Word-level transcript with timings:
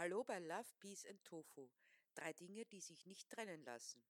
Hallo 0.00 0.24
bei 0.24 0.38
Love, 0.38 0.70
Peace 0.78 1.04
and 1.04 1.22
Tofu. 1.24 1.68
Drei 2.14 2.32
Dinge, 2.32 2.64
die 2.64 2.80
sich 2.80 3.04
nicht 3.04 3.28
trennen 3.28 3.62
lassen. 3.64 4.02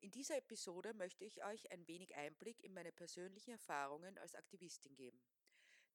In 0.00 0.10
dieser 0.10 0.38
Episode 0.38 0.94
möchte 0.94 1.26
ich 1.26 1.44
euch 1.44 1.70
ein 1.70 1.86
wenig 1.86 2.16
Einblick 2.16 2.64
in 2.64 2.72
meine 2.72 2.92
persönlichen 2.92 3.50
Erfahrungen 3.50 4.16
als 4.16 4.34
Aktivistin 4.34 4.96
geben. 4.96 5.20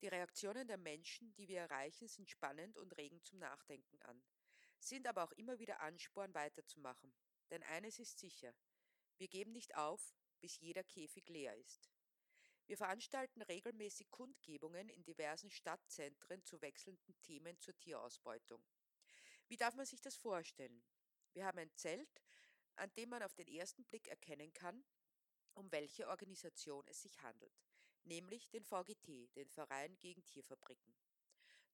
Die 0.02 0.08
Reaktionen 0.08 0.68
der 0.68 0.78
Menschen, 0.78 1.34
die 1.34 1.48
wir 1.48 1.62
erreichen, 1.62 2.08
sind 2.08 2.30
spannend 2.30 2.78
und 2.78 2.96
regen 2.96 3.24
zum 3.24 3.40
Nachdenken 3.40 4.00
an, 4.04 4.22
sind 4.78 5.08
aber 5.08 5.24
auch 5.24 5.32
immer 5.32 5.58
wieder 5.58 5.80
Ansporn 5.80 6.36
weiterzumachen. 6.36 7.12
Denn 7.50 7.64
eines 7.64 7.98
ist 7.98 8.20
sicher, 8.20 8.54
wir 9.18 9.30
geben 9.30 9.52
nicht 9.52 9.76
auf, 9.76 10.14
bis 10.42 10.60
jeder 10.60 10.84
Käfig 10.84 11.28
leer 11.28 11.58
ist. 11.58 11.90
Wir 12.68 12.78
veranstalten 12.78 13.42
regelmäßig 13.42 14.12
Kundgebungen 14.12 14.90
in 14.90 15.04
diversen 15.04 15.50
Stadtzentren 15.50 16.44
zu 16.44 16.62
wechselnden 16.62 17.20
Themen 17.24 17.60
zur 17.60 17.76
Tierausbeutung. 17.80 18.64
Wie 19.48 19.58
darf 19.58 19.76
man 19.76 19.86
sich 19.86 20.02
das 20.02 20.16
vorstellen? 20.16 20.84
Wir 21.34 21.46
haben 21.46 21.60
ein 21.60 21.74
Zelt, 21.76 22.22
an 22.76 22.94
dem 22.96 23.10
man 23.10 23.24
auf 23.24 23.34
den 23.36 23.48
ersten 23.48 23.84
Blick 23.86 24.08
erkennen 24.08 24.54
kann, 24.54 24.84
um 25.54 25.72
welche 25.72 26.08
Organisation 26.08 26.84
es 26.88 27.02
sich 27.02 27.22
handelt, 27.22 27.54
nämlich 28.04 28.50
den 28.50 28.64
VGT, 28.64 29.30
den 29.36 29.50
Verein 29.50 29.98
gegen 30.00 30.26
Tierfabriken. 30.26 30.96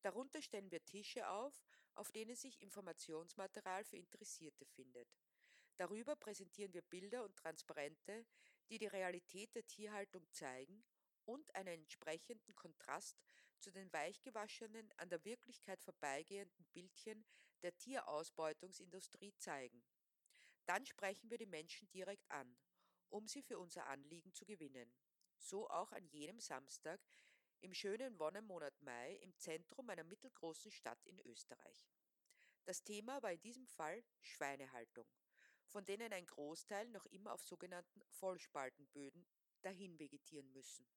Darunter 0.02 0.42
stellen 0.42 0.72
wir 0.72 0.84
Tische 0.86 1.30
auf, 1.30 1.66
auf 1.96 2.12
denen 2.12 2.36
sich 2.36 2.62
Informationsmaterial 2.62 3.84
für 3.84 3.98
Interessierte 3.98 4.66
findet. 4.66 5.08
Darüber 5.78 6.16
präsentieren 6.16 6.74
wir 6.74 6.82
Bilder 6.82 7.24
und 7.24 7.36
Transparente, 7.38 8.26
die 8.70 8.78
die 8.78 8.88
Realität 8.88 9.56
der 9.56 9.66
Tierhaltung 9.68 10.26
zeigen 10.32 10.84
und 11.26 11.54
einen 11.56 11.82
entsprechenden 11.82 12.56
Kontrast 12.56 13.18
zu 13.60 13.72
den 13.72 13.92
weichgewaschenen, 13.92 14.92
an 14.98 15.10
der 15.10 15.24
Wirklichkeit 15.26 15.82
vorbeigehenden 15.82 16.66
Bildchen 16.74 17.26
der 17.64 17.78
Tierausbeutungsindustrie 17.78 19.34
zeigen. 19.38 19.84
Dann 20.66 20.86
sprechen 20.86 21.30
wir 21.30 21.38
die 21.38 21.46
Menschen 21.46 21.90
direkt 21.92 22.30
an, 22.32 22.58
um 23.10 23.28
sie 23.28 23.42
für 23.42 23.58
unser 23.58 23.88
Anliegen 23.88 24.34
zu 24.34 24.46
gewinnen. 24.46 24.94
So 25.38 25.70
auch 25.70 25.92
an 25.92 26.06
jenem 26.06 26.40
Samstag 26.40 27.00
im 27.62 27.74
schönen 27.74 28.20
Wonnemonat 28.20 28.82
Mai 28.82 29.16
im 29.16 29.36
Zentrum 29.38 29.90
einer 29.90 30.04
mittelgroßen 30.04 30.72
Stadt 30.72 31.04
in 31.06 31.20
Österreich. 31.20 31.90
Das 32.66 32.84
Thema 32.84 33.22
war 33.24 33.32
in 33.32 33.42
diesem 33.42 33.68
Fall 33.68 34.04
Schweinehaltung 34.22 35.08
von 35.70 35.86
denen 35.86 36.12
ein 36.12 36.26
Großteil 36.26 36.90
noch 36.90 37.06
immer 37.08 37.34
auf 37.34 37.44
sogenannten 37.44 38.02
Vollspaltenböden 38.04 39.26
dahin 39.62 39.98
vegetieren 40.00 40.52
müssen. 40.52 40.88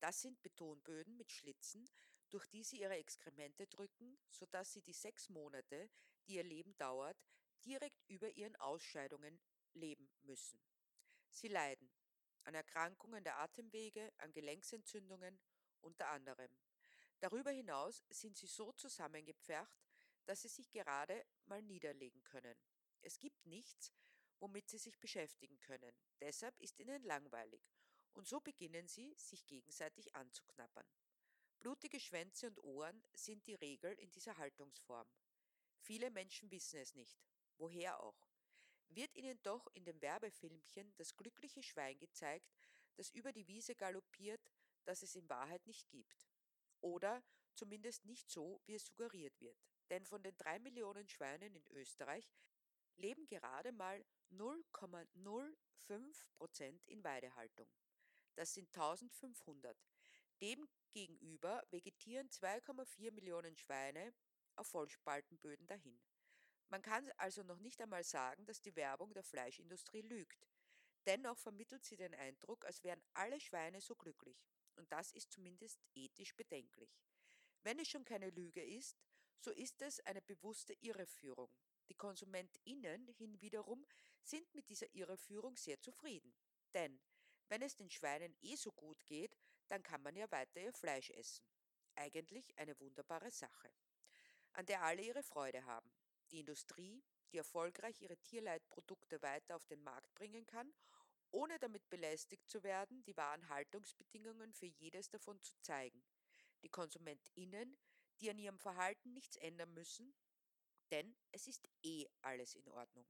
Das 0.00 0.20
sind 0.20 0.42
Betonböden 0.42 1.16
mit 1.16 1.32
Schlitzen, 1.32 1.88
durch 2.36 2.48
die 2.48 2.64
sie 2.64 2.82
ihre 2.82 2.96
Exkremente 2.96 3.66
drücken, 3.66 4.18
sodass 4.28 4.70
sie 4.70 4.82
die 4.82 4.92
sechs 4.92 5.30
Monate, 5.30 5.88
die 6.26 6.34
ihr 6.34 6.42
Leben 6.42 6.76
dauert, 6.76 7.16
direkt 7.64 8.04
über 8.08 8.28
ihren 8.36 8.54
Ausscheidungen 8.56 9.40
leben 9.72 10.06
müssen. 10.20 10.60
Sie 11.30 11.48
leiden 11.48 11.90
an 12.44 12.54
Erkrankungen 12.54 13.24
der 13.24 13.38
Atemwege, 13.38 14.12
an 14.18 14.34
Gelenksentzündungen 14.34 15.40
unter 15.80 16.08
anderem. 16.08 16.54
Darüber 17.20 17.52
hinaus 17.52 18.04
sind 18.10 18.36
sie 18.36 18.48
so 18.48 18.70
zusammengepfercht, 18.72 19.80
dass 20.26 20.42
sie 20.42 20.48
sich 20.48 20.70
gerade 20.70 21.24
mal 21.46 21.62
niederlegen 21.62 22.22
können. 22.22 22.58
Es 23.00 23.18
gibt 23.18 23.46
nichts, 23.46 23.94
womit 24.40 24.68
sie 24.68 24.76
sich 24.76 25.00
beschäftigen 25.00 25.58
können. 25.60 25.96
Deshalb 26.20 26.60
ist 26.60 26.78
ihnen 26.80 27.02
langweilig. 27.04 27.62
Und 28.12 28.28
so 28.28 28.42
beginnen 28.42 28.88
sie, 28.88 29.14
sich 29.16 29.46
gegenseitig 29.46 30.14
anzuknabbern. 30.14 30.86
Blutige 31.60 32.00
Schwänze 32.00 32.48
und 32.48 32.58
Ohren 32.62 33.02
sind 33.12 33.46
die 33.46 33.54
Regel 33.54 33.92
in 33.94 34.10
dieser 34.10 34.36
Haltungsform. 34.36 35.08
Viele 35.80 36.10
Menschen 36.10 36.50
wissen 36.50 36.78
es 36.80 36.94
nicht. 36.94 37.18
Woher 37.58 38.00
auch? 38.00 38.28
Wird 38.88 39.14
ihnen 39.14 39.40
doch 39.42 39.66
in 39.74 39.84
dem 39.84 40.00
Werbefilmchen 40.00 40.94
das 40.96 41.16
glückliche 41.16 41.62
Schwein 41.62 41.98
gezeigt, 41.98 42.54
das 42.96 43.10
über 43.10 43.32
die 43.32 43.46
Wiese 43.46 43.74
galoppiert, 43.74 44.40
das 44.84 45.02
es 45.02 45.16
in 45.16 45.28
Wahrheit 45.28 45.66
nicht 45.66 45.88
gibt. 45.90 46.28
Oder 46.80 47.22
zumindest 47.54 48.04
nicht 48.04 48.30
so, 48.30 48.60
wie 48.66 48.74
es 48.74 48.86
suggeriert 48.86 49.40
wird. 49.40 49.58
Denn 49.90 50.04
von 50.04 50.22
den 50.22 50.36
drei 50.36 50.58
Millionen 50.58 51.08
Schweinen 51.08 51.54
in 51.54 51.66
Österreich 51.68 52.32
leben 52.96 53.26
gerade 53.26 53.72
mal 53.72 54.04
0,05 54.30 56.24
Prozent 56.36 56.86
in 56.86 57.04
Weidehaltung. 57.04 57.68
Das 58.34 58.54
sind 58.54 58.68
1500. 58.68 59.76
Demgegenüber 60.40 61.62
vegetieren 61.70 62.28
2,4 62.28 63.10
Millionen 63.12 63.56
Schweine 63.56 64.14
auf 64.56 64.66
Vollspaltenböden 64.68 65.66
dahin. 65.66 66.00
Man 66.68 66.82
kann 66.82 67.10
also 67.16 67.42
noch 67.42 67.58
nicht 67.58 67.80
einmal 67.80 68.04
sagen, 68.04 68.44
dass 68.46 68.60
die 68.60 68.74
Werbung 68.76 69.14
der 69.14 69.22
Fleischindustrie 69.22 70.02
lügt. 70.02 70.46
Dennoch 71.06 71.38
vermittelt 71.38 71.84
sie 71.84 71.96
den 71.96 72.14
Eindruck, 72.14 72.64
als 72.64 72.82
wären 72.82 73.02
alle 73.14 73.40
Schweine 73.40 73.80
so 73.80 73.94
glücklich. 73.94 74.36
Und 74.74 74.90
das 74.90 75.12
ist 75.12 75.30
zumindest 75.30 75.80
ethisch 75.94 76.34
bedenklich. 76.34 76.90
Wenn 77.62 77.78
es 77.78 77.88
schon 77.88 78.04
keine 78.04 78.30
Lüge 78.30 78.62
ist, 78.62 78.96
so 79.38 79.50
ist 79.52 79.80
es 79.82 80.00
eine 80.00 80.22
bewusste 80.22 80.74
Irreführung. 80.80 81.50
Die 81.88 81.94
KonsumentInnen 81.94 83.08
hinwiederum 83.16 83.86
sind 84.22 84.52
mit 84.54 84.68
dieser 84.68 84.92
Irreführung 84.92 85.56
sehr 85.56 85.80
zufrieden. 85.80 86.34
Denn 86.74 87.00
wenn 87.48 87.62
es 87.62 87.76
den 87.76 87.90
Schweinen 87.90 88.34
eh 88.42 88.56
so 88.56 88.72
gut 88.72 89.04
geht, 89.06 89.36
dann 89.68 89.82
kann 89.82 90.02
man 90.02 90.16
ja 90.16 90.30
weiter 90.30 90.60
ihr 90.60 90.72
Fleisch 90.72 91.10
essen. 91.10 91.44
Eigentlich 91.94 92.56
eine 92.58 92.78
wunderbare 92.80 93.30
Sache, 93.30 93.70
an 94.52 94.66
der 94.66 94.82
alle 94.82 95.02
ihre 95.02 95.22
Freude 95.22 95.64
haben. 95.64 95.90
Die 96.30 96.40
Industrie, 96.40 97.02
die 97.32 97.38
erfolgreich 97.38 98.00
ihre 98.00 98.16
Tierleitprodukte 98.18 99.20
weiter 99.22 99.56
auf 99.56 99.66
den 99.66 99.82
Markt 99.82 100.14
bringen 100.14 100.46
kann, 100.46 100.72
ohne 101.30 101.58
damit 101.58 101.88
belästigt 101.88 102.48
zu 102.48 102.62
werden, 102.62 103.02
die 103.04 103.16
wahren 103.16 103.48
Haltungsbedingungen 103.48 104.52
für 104.52 104.66
jedes 104.66 105.08
davon 105.10 105.40
zu 105.42 105.54
zeigen. 105.60 106.04
Die 106.62 106.68
KonsumentInnen, 106.68 107.76
die 108.20 108.30
an 108.30 108.38
ihrem 108.38 108.58
Verhalten 108.58 109.12
nichts 109.12 109.36
ändern 109.36 109.72
müssen, 109.74 110.14
denn 110.90 111.16
es 111.32 111.46
ist 111.46 111.68
eh 111.82 112.06
alles 112.22 112.54
in 112.54 112.68
Ordnung. 112.68 113.06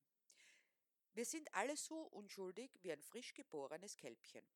Wir 1.12 1.24
sind 1.24 1.52
alle 1.54 1.76
so 1.76 1.98
unschuldig 1.98 2.70
wie 2.82 2.92
ein 2.92 3.02
frisch 3.02 3.32
geborenes 3.34 3.96
Kälbchen. 3.96 4.46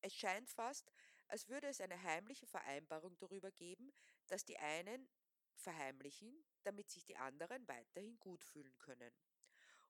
Es 0.00 0.14
scheint 0.14 0.50
fast, 0.50 0.90
als 1.32 1.48
würde 1.48 1.66
es 1.68 1.80
eine 1.80 2.02
heimliche 2.02 2.46
Vereinbarung 2.46 3.16
darüber 3.16 3.50
geben, 3.52 3.90
dass 4.26 4.44
die 4.44 4.58
einen 4.58 5.08
verheimlichen, 5.54 6.44
damit 6.62 6.90
sich 6.90 7.06
die 7.06 7.16
anderen 7.16 7.66
weiterhin 7.66 8.20
gut 8.20 8.44
fühlen 8.44 8.76
können. 8.76 9.10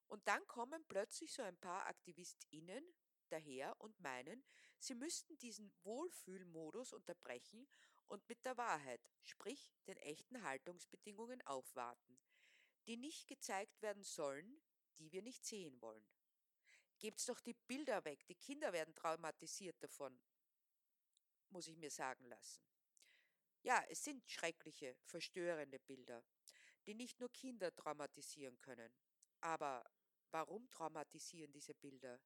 Und 0.07 0.25
dann 0.25 0.47
kommen 0.47 0.85
plötzlich 0.87 1.33
so 1.33 1.43
ein 1.43 1.57
paar 1.57 1.85
AktivistInnen 1.87 2.81
daher 3.27 3.75
und 3.81 3.99
meinen, 3.99 4.41
sie 4.79 4.95
müssten 4.95 5.37
diesen 5.39 5.69
Wohlfühlmodus 5.83 6.93
unterbrechen 6.93 7.67
und 8.07 8.25
mit 8.29 8.45
der 8.45 8.55
Wahrheit, 8.55 9.01
sprich 9.23 9.75
den 9.85 9.97
echten 9.97 10.43
Haltungsbedingungen 10.43 11.41
aufwarten, 11.41 12.21
die 12.87 12.95
nicht 12.95 13.27
gezeigt 13.27 13.81
werden 13.81 14.03
sollen, 14.03 14.61
die 14.97 15.11
wir 15.11 15.21
nicht 15.21 15.45
sehen 15.45 15.81
wollen. 15.81 16.07
Gebt's 16.99 17.25
doch 17.25 17.41
die 17.41 17.55
Bilder 17.67 18.05
weg, 18.05 18.25
die 18.27 18.35
Kinder 18.35 18.71
werden 18.71 18.95
traumatisiert 18.95 19.83
davon, 19.83 20.17
muss 21.53 21.67
ich 21.67 21.77
mir 21.77 21.91
sagen 21.91 22.25
lassen. 22.25 22.61
Ja, 23.61 23.81
es 23.89 24.03
sind 24.03 24.29
schreckliche, 24.29 24.97
verstörende 25.05 25.79
Bilder, 25.79 26.21
die 26.85 26.95
nicht 26.95 27.19
nur 27.19 27.31
Kinder 27.31 27.73
traumatisieren 27.73 28.59
können. 28.59 28.93
Aber 29.39 29.85
warum 30.31 30.69
traumatisieren 30.69 31.53
diese 31.53 31.73
Bilder? 31.73 32.19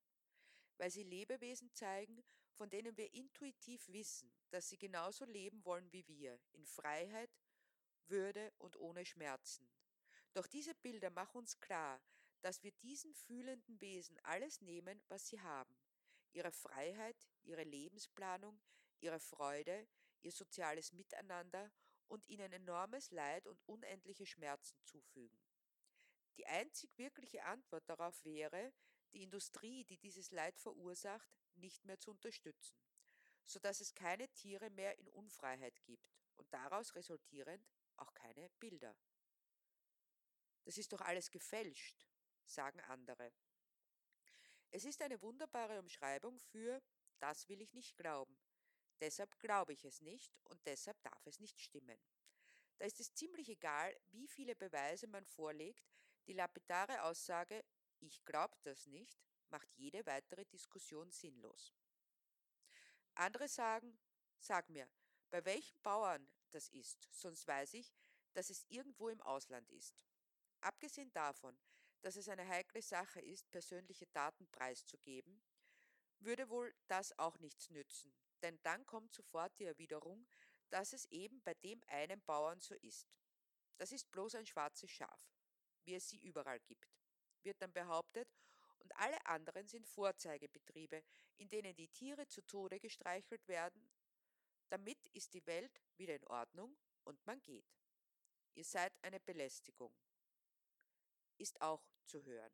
Weil 0.78 0.90
sie 0.90 1.04
Lebewesen 1.04 1.72
zeigen, 1.74 2.24
von 2.54 2.70
denen 2.70 2.98
wir 2.98 3.14
intuitiv 3.14 3.88
wissen, 3.90 4.34
dass 4.50 4.70
sie 4.70 4.80
genauso 4.80 5.26
leben 5.26 5.64
wollen 5.64 5.92
wie 5.92 6.08
wir, 6.08 6.40
in 6.54 6.66
Freiheit, 6.66 7.30
Würde 8.08 8.54
und 8.58 8.78
ohne 8.78 9.06
Schmerzen, 9.06 9.70
doch 10.34 10.48
diese 10.48 10.76
Bilder 10.76 11.10
machen 11.10 11.40
uns 11.40 11.60
klar, 11.60 12.02
dass 12.42 12.64
wir 12.64 12.72
diesen 12.72 13.14
fühlenden 13.14 13.82
Wesen 13.82 14.20
alles 14.24 14.62
nehmen, 14.62 15.04
was 15.08 15.28
sie 15.28 15.42
haben. 15.42 15.76
Ihre 16.32 16.52
Freiheit, 16.52 17.28
ihre 17.44 17.64
Lebensplanung, 17.64 18.60
ihre 19.00 19.20
Freude, 19.20 19.88
ihr 20.22 20.32
soziales 20.32 20.92
Miteinander 20.94 21.72
und 22.08 22.28
ihnen 22.28 22.52
enormes 22.52 23.12
Leid 23.12 23.48
und 23.48 23.62
unendliche 23.68 24.26
Schmerzen 24.26 24.80
zufügen. 24.84 25.40
Die 26.38 26.46
einzig 26.46 26.98
wirkliche 26.98 27.44
Antwort 27.44 27.88
darauf 27.90 28.24
wäre, 28.24 28.74
die 29.14 29.24
Industrie, 29.24 29.84
die 29.86 29.98
dieses 29.98 30.32
Leid 30.32 30.58
verursacht, 30.60 31.30
nicht 31.56 31.86
mehr 31.86 32.00
zu 32.00 32.12
unterstützen, 32.12 32.78
so 33.46 33.60
dass 33.60 33.82
es 33.82 33.96
keine 33.96 34.30
Tiere 34.30 34.70
mehr 34.70 34.98
in 35.00 35.10
Unfreiheit 35.10 35.84
gibt 35.84 36.14
und 36.36 36.54
daraus 36.54 36.94
resultierend 36.96 37.68
auch 37.96 38.14
keine 38.14 38.50
Bilder. 38.60 38.96
Das 40.64 40.78
ist 40.78 40.94
doch 40.94 41.02
alles 41.02 41.32
gefälscht, 41.32 42.06
sagen 42.46 42.80
andere. 42.82 43.34
Es 44.70 44.86
ist 44.86 45.02
eine 45.02 45.22
wunderbare 45.22 45.80
Umschreibung 45.80 46.40
für 46.40 46.82
das 47.20 47.50
will 47.50 47.62
ich 47.62 47.74
nicht 47.74 47.98
glauben. 47.98 48.38
Deshalb 49.00 49.40
glaube 49.40 49.74
ich 49.74 49.86
es 49.86 50.02
nicht 50.02 50.32
und 50.46 50.66
deshalb 50.66 51.02
darf 51.04 51.26
es 51.28 51.40
nicht 51.40 51.60
stimmen. 51.60 52.00
Da 52.78 52.86
ist 52.86 53.00
es 53.00 53.14
ziemlich 53.14 53.50
egal, 53.50 53.96
wie 54.12 54.28
viele 54.28 54.56
Beweise 54.56 55.08
man 55.08 55.26
vorlegt, 55.26 55.88
die 56.28 56.34
lapidare 56.34 57.04
Aussage 57.04 57.64
Ich 58.00 58.24
glaub 58.26 58.62
das 58.64 58.86
nicht 58.86 59.20
macht 59.50 59.74
jede 59.76 60.06
weitere 60.06 60.46
Diskussion 60.46 61.10
sinnlos. 61.12 61.74
Andere 63.16 63.48
sagen, 63.48 63.98
sag 64.40 64.70
mir, 64.70 64.90
bei 65.30 65.44
welchen 65.46 65.80
Bauern 65.82 66.28
das 66.52 66.70
ist, 66.70 67.08
sonst 67.12 67.48
weiß 67.48 67.74
ich, 67.74 67.94
dass 68.34 68.50
es 68.50 68.66
irgendwo 68.70 69.10
im 69.10 69.22
Ausland 69.22 69.70
ist. 69.72 69.96
Abgesehen 70.62 71.12
davon, 71.14 71.58
dass 72.02 72.16
es 72.16 72.30
eine 72.30 72.48
heikle 72.48 72.82
Sache 72.82 73.20
ist, 73.20 73.50
persönliche 73.50 74.06
Daten 74.08 74.48
preiszugeben, 74.50 75.42
würde 76.20 76.50
wohl 76.50 76.74
das 76.88 77.18
auch 77.18 77.40
nichts 77.40 77.70
nützen, 77.70 78.14
denn 78.42 78.60
dann 78.64 78.86
kommt 78.86 79.14
sofort 79.14 79.58
die 79.60 79.66
Erwiderung, 79.66 80.28
dass 80.70 80.94
es 80.94 81.06
eben 81.06 81.42
bei 81.44 81.54
dem 81.56 81.82
einen 81.88 82.22
Bauern 82.24 82.60
so 82.60 82.76
ist. 82.76 83.08
Das 83.78 83.92
ist 83.92 84.10
bloß 84.12 84.36
ein 84.36 84.46
schwarzes 84.46 84.92
Schaf, 84.92 85.32
wie 85.86 85.96
es 85.96 86.10
sie 86.10 86.18
überall 86.18 86.60
gibt, 86.62 86.88
wird 87.44 87.62
dann 87.62 87.72
behauptet, 87.72 88.28
und 88.80 88.96
alle 88.98 89.26
anderen 89.26 89.68
sind 89.68 89.86
Vorzeigebetriebe, 89.88 91.04
in 91.38 91.50
denen 91.50 91.76
die 91.76 91.90
Tiere 91.90 92.28
zu 92.28 92.42
Tode 92.44 92.80
gestreichelt 92.80 93.46
werden. 93.48 93.90
Damit 94.70 94.98
ist 95.10 95.34
die 95.34 95.46
Welt 95.46 95.82
wieder 95.98 96.16
in 96.16 96.26
Ordnung 96.26 96.78
und 97.04 97.26
man 97.26 97.42
geht. 97.44 97.66
Ihr 98.54 98.64
seid 98.64 98.94
eine 99.02 99.20
Belästigung. 99.20 99.94
Ist 101.38 101.60
auch 101.62 101.84
zu 102.06 102.24
hören. 102.24 102.54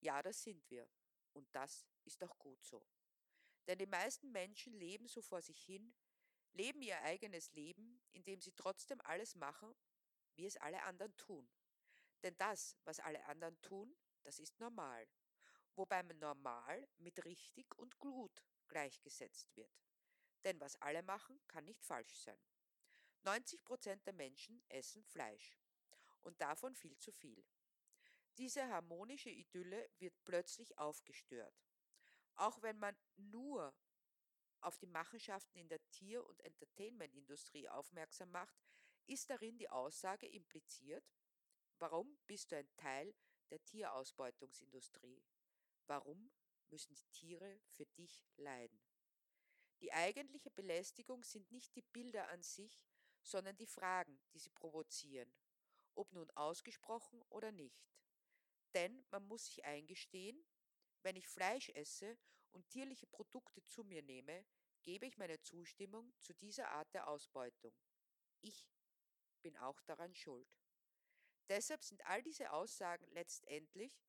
Ja, 0.00 0.22
das 0.22 0.42
sind 0.42 0.68
wir. 0.70 0.88
Und 1.32 1.48
das 1.54 1.86
ist 2.04 2.22
auch 2.22 2.38
gut 2.38 2.62
so. 2.62 2.86
Denn 3.66 3.78
die 3.78 3.86
meisten 3.86 4.30
Menschen 4.30 4.72
leben 4.72 5.08
so 5.08 5.22
vor 5.22 5.42
sich 5.42 5.62
hin, 5.62 5.94
leben 6.52 6.82
ihr 6.82 7.00
eigenes 7.02 7.52
Leben, 7.52 8.00
indem 8.12 8.40
sie 8.40 8.52
trotzdem 8.52 9.00
alles 9.02 9.34
machen, 9.34 9.74
wie 10.34 10.46
es 10.46 10.56
alle 10.56 10.82
anderen 10.82 11.16
tun. 11.16 11.48
Denn 12.22 12.36
das, 12.38 12.76
was 12.84 13.00
alle 13.00 13.24
anderen 13.26 13.60
tun, 13.62 13.96
das 14.22 14.38
ist 14.38 14.58
normal 14.60 15.06
wobei 15.76 16.02
man 16.02 16.18
normal 16.18 16.88
mit 16.98 17.24
richtig 17.24 17.72
und 17.78 17.98
gut 17.98 18.42
gleichgesetzt 18.68 19.54
wird. 19.56 19.70
Denn 20.44 20.58
was 20.60 20.76
alle 20.76 21.02
machen, 21.02 21.40
kann 21.46 21.64
nicht 21.64 21.84
falsch 21.84 22.14
sein. 22.14 22.40
90 23.22 23.62
Prozent 23.64 24.06
der 24.06 24.14
Menschen 24.14 24.62
essen 24.68 25.04
Fleisch 25.04 25.58
und 26.22 26.40
davon 26.40 26.74
viel 26.74 26.96
zu 26.98 27.12
viel. 27.12 27.44
Diese 28.38 28.66
harmonische 28.68 29.30
Idylle 29.30 29.90
wird 29.98 30.14
plötzlich 30.24 30.78
aufgestört. 30.78 31.65
Auch 32.36 32.60
wenn 32.62 32.78
man 32.78 32.96
nur 33.16 33.74
auf 34.60 34.78
die 34.78 34.86
Machenschaften 34.86 35.58
in 35.58 35.68
der 35.68 35.80
Tier- 35.90 36.26
und 36.26 36.40
Entertainmentindustrie 36.42 37.68
aufmerksam 37.68 38.30
macht, 38.30 38.56
ist 39.06 39.30
darin 39.30 39.58
die 39.58 39.70
Aussage 39.70 40.26
impliziert, 40.26 41.04
warum 41.78 42.18
bist 42.26 42.52
du 42.52 42.56
ein 42.56 42.68
Teil 42.76 43.14
der 43.50 43.62
Tierausbeutungsindustrie? 43.64 45.22
Warum 45.86 46.30
müssen 46.68 46.94
die 46.94 47.06
Tiere 47.12 47.60
für 47.68 47.86
dich 47.86 48.26
leiden? 48.36 48.80
Die 49.80 49.92
eigentliche 49.92 50.50
Belästigung 50.50 51.22
sind 51.22 51.50
nicht 51.52 51.74
die 51.76 51.82
Bilder 51.82 52.28
an 52.28 52.42
sich, 52.42 52.88
sondern 53.22 53.56
die 53.56 53.66
Fragen, 53.66 54.18
die 54.32 54.38
sie 54.38 54.50
provozieren, 54.50 55.32
ob 55.94 56.12
nun 56.12 56.30
ausgesprochen 56.32 57.22
oder 57.28 57.52
nicht. 57.52 57.86
Denn 58.74 59.04
man 59.10 59.24
muss 59.26 59.46
sich 59.46 59.64
eingestehen, 59.64 60.44
wenn 61.06 61.14
ich 61.14 61.28
Fleisch 61.28 61.68
esse 61.68 62.18
und 62.50 62.68
tierliche 62.68 63.06
Produkte 63.06 63.64
zu 63.64 63.84
mir 63.84 64.02
nehme, 64.02 64.44
gebe 64.82 65.06
ich 65.06 65.16
meine 65.16 65.40
Zustimmung 65.40 66.12
zu 66.18 66.34
dieser 66.34 66.68
Art 66.72 66.92
der 66.94 67.06
Ausbeutung. 67.06 67.72
Ich 68.40 68.66
bin 69.40 69.56
auch 69.58 69.80
daran 69.82 70.12
schuld. 70.16 70.48
Deshalb 71.48 71.84
sind 71.84 72.04
all 72.06 72.24
diese 72.24 72.50
Aussagen 72.50 73.06
letztendlich 73.12 74.02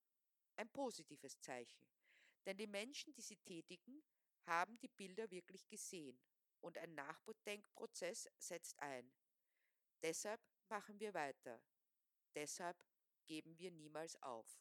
ein 0.55 0.71
positives 0.71 1.39
Zeichen. 1.39 1.85
Denn 2.47 2.57
die 2.57 2.65
Menschen, 2.65 3.13
die 3.13 3.21
sie 3.21 3.37
tätigen, 3.37 4.01
haben 4.47 4.79
die 4.79 4.87
Bilder 4.87 5.29
wirklich 5.29 5.67
gesehen 5.67 6.19
und 6.61 6.79
ein 6.79 6.95
Nachdenkprozess 6.95 8.27
setzt 8.39 8.79
ein. 8.79 9.13
Deshalb 10.01 10.41
machen 10.67 10.99
wir 10.99 11.13
weiter. 11.13 11.61
Deshalb 12.33 12.83
geben 13.27 13.55
wir 13.59 13.69
niemals 13.69 14.19
auf. 14.23 14.59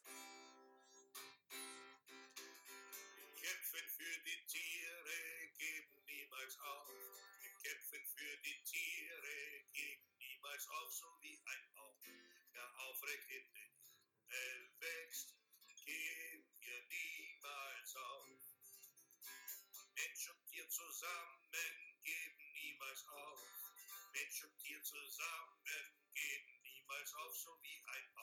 Zusammen 20.97 21.51
geben 22.01 22.53
niemals 22.53 23.05
auf. 23.07 23.39
Mensch 24.13 24.43
und 24.45 24.57
Tier 24.57 24.81
zusammen 24.81 25.63
geben 26.15 26.61
niemals 26.63 27.13
auf, 27.13 27.35
so 27.37 27.51
wie 27.61 27.83
ein 27.85 28.16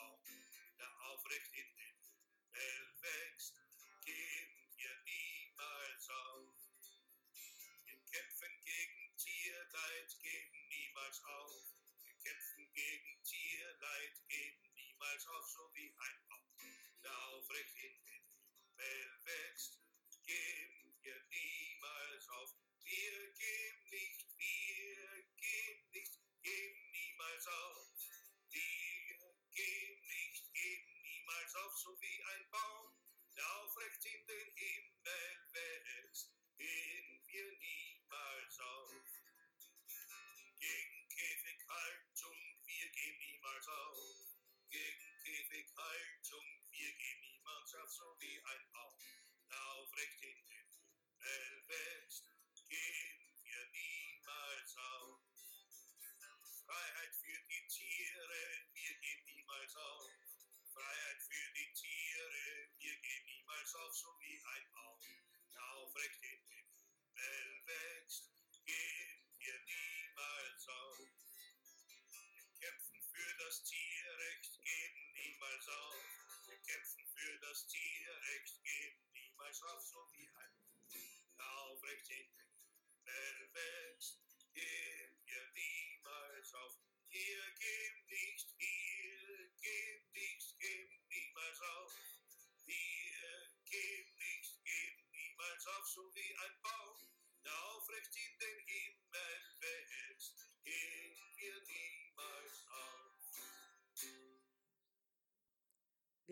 der 65.95 66.03
aufrecht 66.03 66.44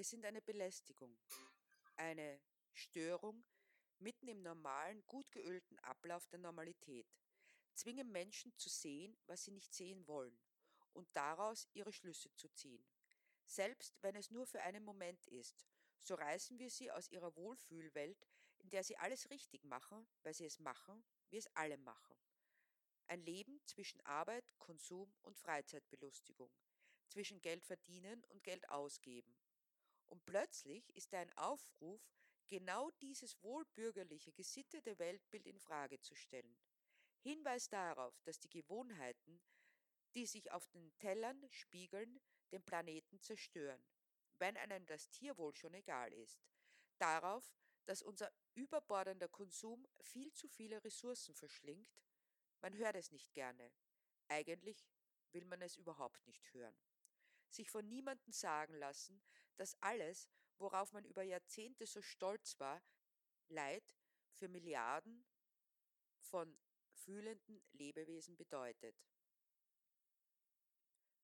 Wir 0.03 0.09
sind 0.09 0.25
eine 0.25 0.41
Belästigung, 0.41 1.17
eine 1.95 2.41
Störung 2.73 3.45
mitten 3.99 4.27
im 4.27 4.41
normalen, 4.41 5.01
gut 5.07 5.31
geölten 5.31 5.79
Ablauf 5.79 6.27
der 6.27 6.39
Normalität, 6.39 7.07
zwingen 7.73 8.11
Menschen 8.11 8.53
zu 8.57 8.67
sehen, 8.67 9.17
was 9.27 9.45
sie 9.45 9.51
nicht 9.51 9.73
sehen 9.73 10.05
wollen 10.05 10.37
und 10.91 11.07
daraus 11.13 11.69
ihre 11.71 11.93
Schlüsse 11.93 12.35
zu 12.35 12.49
ziehen. 12.49 12.85
Selbst 13.45 13.95
wenn 14.03 14.17
es 14.17 14.29
nur 14.29 14.45
für 14.45 14.61
einen 14.63 14.83
Moment 14.83 15.25
ist, 15.27 15.65
so 16.01 16.15
reißen 16.15 16.59
wir 16.59 16.69
sie 16.69 16.91
aus 16.91 17.07
ihrer 17.07 17.33
Wohlfühlwelt, 17.37 18.27
in 18.57 18.69
der 18.71 18.83
sie 18.83 18.97
alles 18.97 19.29
richtig 19.29 19.63
machen, 19.63 20.05
weil 20.23 20.33
sie 20.33 20.45
es 20.45 20.59
machen, 20.59 21.01
wie 21.29 21.37
es 21.37 21.47
alle 21.55 21.77
machen. 21.77 22.17
Ein 23.07 23.21
Leben 23.21 23.61
zwischen 23.63 24.01
Arbeit, 24.01 24.43
Konsum 24.59 25.15
und 25.21 25.37
Freizeitbelustigung, 25.37 26.51
zwischen 27.07 27.41
Geld 27.41 27.63
verdienen 27.63 28.25
und 28.25 28.43
Geld 28.43 28.67
ausgeben. 28.67 29.33
Und 30.13 30.23
plötzlich 30.27 30.95
ist 30.95 31.11
ein 31.15 31.35
Aufruf, 31.37 31.99
genau 32.47 32.91
dieses 33.01 33.41
wohlbürgerliche, 33.41 34.31
gesittete 34.31 34.99
Weltbild 34.99 35.47
in 35.47 35.57
Frage 35.57 35.99
zu 36.01 36.13
stellen. 36.13 36.55
Hinweis 37.23 37.67
darauf, 37.67 38.21
dass 38.21 38.39
die 38.39 38.51
Gewohnheiten, 38.51 39.41
die 40.13 40.27
sich 40.27 40.51
auf 40.51 40.67
den 40.67 40.95
Tellern 40.99 41.43
spiegeln, 41.49 42.21
den 42.51 42.61
Planeten 42.61 43.19
zerstören, 43.21 43.83
wenn 44.37 44.55
einem 44.55 44.85
das 44.85 45.09
Tierwohl 45.09 45.55
schon 45.55 45.73
egal 45.73 46.13
ist. 46.13 46.45
Darauf, 46.99 47.51
dass 47.85 48.03
unser 48.03 48.31
überbordender 48.53 49.29
Konsum 49.29 49.87
viel 49.99 50.31
zu 50.31 50.47
viele 50.47 50.83
Ressourcen 50.83 51.33
verschlingt. 51.33 51.89
Man 52.61 52.77
hört 52.77 52.97
es 52.97 53.09
nicht 53.09 53.33
gerne. 53.33 53.73
Eigentlich 54.27 54.85
will 55.31 55.45
man 55.45 55.63
es 55.63 55.75
überhaupt 55.75 56.23
nicht 56.27 56.53
hören. 56.53 56.77
Sich 57.53 57.69
von 57.69 57.87
niemandem 57.87 58.33
sagen 58.33 58.73
lassen, 58.73 59.21
dass 59.57 59.79
alles, 59.79 60.27
worauf 60.57 60.91
man 60.91 61.05
über 61.05 61.21
Jahrzehnte 61.21 61.85
so 61.85 62.01
stolz 62.01 62.59
war, 62.59 62.81
Leid 63.47 63.95
für 64.31 64.47
Milliarden 64.47 65.23
von 66.19 66.57
fühlenden 66.93 67.61
Lebewesen 67.73 68.35
bedeutet. 68.35 68.95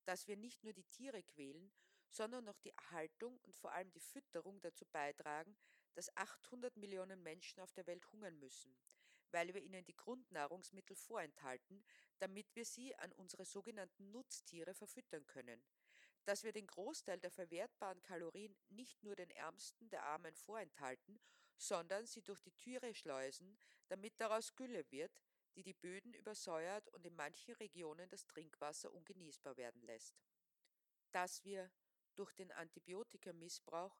Dass 0.06 0.28
wir 0.28 0.38
nicht 0.38 0.64
nur 0.64 0.74
die 0.74 0.84
Tiere 0.84 1.24
quälen, 1.24 1.72
sondern 2.10 2.46
noch 2.46 2.60
die 2.60 2.74
Erhaltung 2.74 3.40
und 3.40 3.56
vor 3.56 3.72
allem 3.72 3.92
die 3.92 4.00
Fütterung 4.00 4.62
dazu 4.62 4.86
beitragen, 4.86 5.58
dass 5.96 6.16
800 6.16 6.78
Millionen 6.78 7.24
Menschen 7.24 7.60
auf 7.60 7.74
der 7.74 7.88
Welt 7.88 8.06
hungern 8.12 8.38
müssen, 8.38 8.78
weil 9.32 9.52
wir 9.56 9.62
ihnen 9.64 9.84
die 9.86 9.96
Grundnahrungsmittel 9.96 10.96
vorenthalten, 10.96 11.84
damit 12.20 12.56
wir 12.56 12.66
sie 12.66 12.96
an 12.98 13.12
unsere 13.14 13.46
sogenannten 13.46 14.12
Nutztiere 14.12 14.76
verfüttern 14.76 15.26
können, 15.26 15.64
dass 16.30 16.44
wir 16.44 16.52
den 16.52 16.68
Großteil 16.68 17.20
der 17.20 17.32
verwertbaren 17.32 18.04
Kalorien 18.04 18.56
nicht 18.70 19.02
nur 19.02 19.16
den 19.16 19.32
Ärmsten 19.32 19.90
der 19.90 20.04
Armen 20.04 20.36
vorenthalten, 20.36 21.20
sondern 21.58 22.06
sie 22.06 22.22
durch 22.22 22.40
die 22.42 22.52
Türe 22.52 22.94
schleusen, 22.94 23.58
damit 23.88 24.14
daraus 24.22 24.56
Gülle 24.56 24.86
wird, 24.92 25.24
die 25.56 25.64
die 25.64 25.74
Böden 25.74 26.14
übersäuert 26.14 26.88
und 26.90 27.04
in 27.04 27.16
manchen 27.16 27.56
Regionen 27.56 28.08
das 28.10 28.28
Trinkwasser 28.28 28.94
ungenießbar 28.94 29.58
werden 29.58 29.82
lässt. 29.82 30.22
Dass 31.14 31.44
wir 31.44 31.72
durch 32.14 32.32
den 32.34 32.52
Antibiotikamissbrauch 32.52 34.00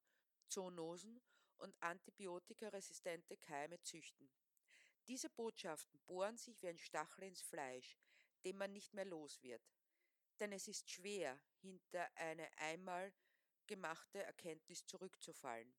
Zoonosen 0.50 1.24
und 1.58 1.76
antibiotikaresistente 1.82 3.38
Keime 3.38 3.82
züchten. 3.82 4.30
Diese 5.08 5.32
Botschaften 5.32 6.00
bohren 6.02 6.38
sich 6.38 6.62
wie 6.62 6.68
ein 6.68 6.78
Stachel 6.78 7.24
ins 7.24 7.42
Fleisch, 7.42 7.98
den 8.46 8.56
man 8.56 8.72
nicht 8.72 8.94
mehr 8.94 9.06
los 9.06 9.42
wird. 9.42 9.64
Denn 10.40 10.54
es 10.54 10.68
ist 10.68 10.90
schwer, 10.90 11.40
hinter 11.62 12.10
eine 12.16 12.50
einmal 12.58 13.14
gemachte 13.68 14.24
Erkenntnis 14.24 14.86
zurückzufallen. 14.86 15.76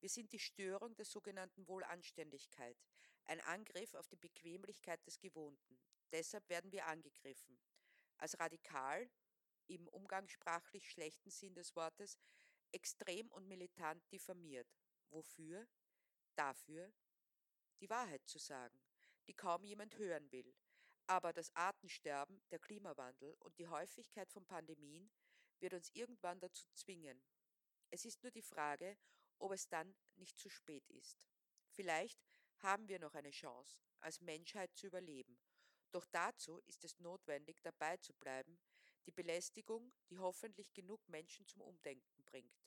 Wir 0.00 0.08
sind 0.08 0.32
die 0.32 0.40
Störung 0.40 0.96
der 0.96 1.04
sogenannten 1.04 1.68
Wohlanständigkeit, 1.68 2.76
ein 3.24 3.40
Angriff 3.42 3.94
auf 3.94 4.08
die 4.08 4.16
Bequemlichkeit 4.16 5.06
des 5.06 5.20
Gewohnten. 5.20 5.78
Deshalb 6.10 6.48
werden 6.48 6.72
wir 6.72 6.86
angegriffen. 6.86 7.60
Als 8.18 8.38
radikal, 8.38 9.08
im 9.68 9.86
umgangssprachlich 9.88 10.90
schlechten 10.90 11.30
Sinn 11.30 11.54
des 11.54 11.76
Wortes, 11.76 12.18
extrem 12.72 13.30
und 13.30 13.46
militant 13.46 14.02
diffamiert. 14.10 14.68
Wofür? 15.10 15.68
Dafür, 16.34 16.92
die 17.80 17.90
Wahrheit 17.90 18.26
zu 18.26 18.38
sagen, 18.38 18.80
die 19.26 19.34
kaum 19.34 19.64
jemand 19.64 19.96
hören 19.98 20.30
will. 20.32 20.54
Aber 21.06 21.32
das 21.32 21.54
Artensterben, 21.54 22.42
der 22.50 22.58
Klimawandel 22.58 23.34
und 23.40 23.58
die 23.58 23.66
Häufigkeit 23.66 24.30
von 24.30 24.46
Pandemien 24.46 25.10
wird 25.58 25.74
uns 25.74 25.90
irgendwann 25.94 26.40
dazu 26.40 26.66
zwingen. 26.74 27.22
Es 27.90 28.04
ist 28.04 28.22
nur 28.22 28.32
die 28.32 28.42
Frage, 28.42 28.96
ob 29.38 29.52
es 29.52 29.68
dann 29.68 29.94
nicht 30.16 30.38
zu 30.38 30.48
spät 30.48 30.88
ist. 30.90 31.28
Vielleicht 31.68 32.20
haben 32.58 32.88
wir 32.88 32.98
noch 32.98 33.14
eine 33.14 33.30
Chance, 33.30 33.82
als 34.00 34.20
Menschheit 34.20 34.74
zu 34.76 34.86
überleben. 34.86 35.38
Doch 35.90 36.06
dazu 36.06 36.60
ist 36.66 36.84
es 36.84 36.98
notwendig, 37.00 37.60
dabei 37.62 37.96
zu 37.98 38.14
bleiben, 38.14 38.58
die 39.04 39.12
Belästigung, 39.12 39.92
die 40.08 40.18
hoffentlich 40.18 40.72
genug 40.72 41.06
Menschen 41.08 41.46
zum 41.46 41.62
Umdenken 41.62 42.24
bringt. 42.24 42.62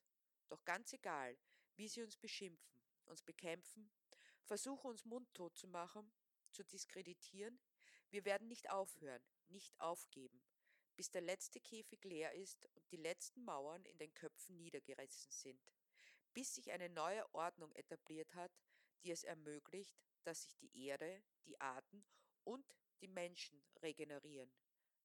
Doch 0.47 0.63
ganz 0.63 0.93
egal, 0.93 1.37
wie 1.75 1.87
sie 1.87 2.03
uns 2.03 2.17
beschimpfen, 2.17 2.81
uns 3.05 3.21
bekämpfen, 3.23 3.89
versuchen 4.43 4.91
uns 4.91 5.05
mundtot 5.05 5.55
zu 5.57 5.67
machen, 5.67 6.11
zu 6.51 6.63
diskreditieren, 6.63 7.59
wir 8.11 8.25
werden 8.25 8.47
nicht 8.47 8.69
aufhören, 8.69 9.23
nicht 9.49 9.79
aufgeben, 9.79 10.41
bis 10.95 11.11
der 11.11 11.21
letzte 11.21 11.59
Käfig 11.59 12.03
leer 12.03 12.33
ist 12.33 12.65
und 12.75 12.91
die 12.91 12.97
letzten 12.97 13.43
Mauern 13.43 13.83
in 13.85 13.97
den 13.97 14.13
Köpfen 14.13 14.57
niedergerissen 14.57 15.31
sind, 15.31 15.61
bis 16.33 16.55
sich 16.55 16.71
eine 16.71 16.89
neue 16.89 17.23
Ordnung 17.33 17.71
etabliert 17.73 18.33
hat, 18.35 18.51
die 19.03 19.11
es 19.11 19.23
ermöglicht, 19.23 19.95
dass 20.23 20.43
sich 20.43 20.55
die 20.57 20.85
Erde, 20.87 21.23
die 21.45 21.59
Arten 21.59 22.05
und 22.43 22.65
die 23.01 23.07
Menschen 23.07 23.63
regenerieren. 23.81 24.51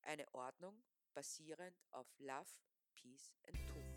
Eine 0.03 0.33
Ordnung 0.33 0.83
basierend 1.15 1.77
auf 1.91 2.07
Love, 2.19 2.51
Peace 2.95 3.35
and 3.47 3.57
Truth. 3.67 3.90